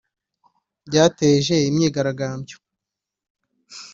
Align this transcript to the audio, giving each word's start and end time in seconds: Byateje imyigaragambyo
Byateje 0.87 1.55
imyigaragambyo 1.69 2.57